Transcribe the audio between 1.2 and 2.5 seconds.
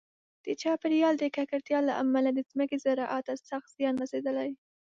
ککړتیا له امله د